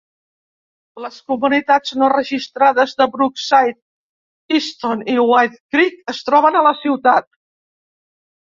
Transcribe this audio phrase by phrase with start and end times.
[1.03, 3.77] Les comunitats no registrades de Brookside,
[4.57, 7.31] Easton i White Creek es troben a la ciutat.